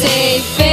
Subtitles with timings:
[0.00, 0.67] safe.